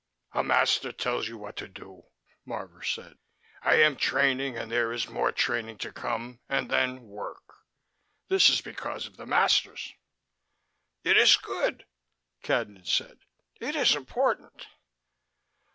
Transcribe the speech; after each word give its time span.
"A 0.31 0.43
master 0.43 0.91
tells 0.91 1.27
you 1.27 1.37
what 1.37 1.55
to 1.57 1.67
do," 1.67 2.05
Marvor 2.43 2.81
said. 2.83 3.19
"I 3.61 3.75
am 3.75 3.95
training 3.97 4.57
and 4.57 4.71
there 4.71 4.91
is 4.91 5.07
more 5.07 5.31
training 5.31 5.77
to 5.77 5.91
come 5.93 6.39
and 6.49 6.71
then 6.71 7.03
work. 7.03 7.59
This 8.27 8.49
is 8.49 8.61
because 8.61 9.05
of 9.05 9.17
the 9.17 9.27
masters." 9.27 9.93
"It 11.03 11.17
is 11.17 11.37
good," 11.37 11.85
Cadnan 12.43 12.87
said. 12.87 13.19
"It 13.59 13.75
is 13.75 13.95
important." 13.95 14.65